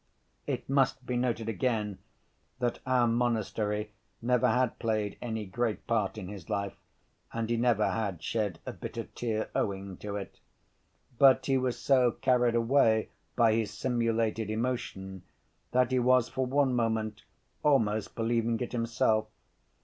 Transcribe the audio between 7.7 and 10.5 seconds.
had shed a bitter tear owing to it.